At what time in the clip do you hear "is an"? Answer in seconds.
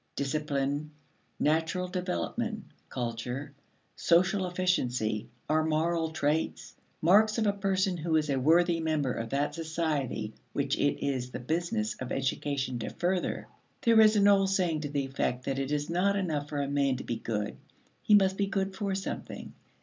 14.01-14.27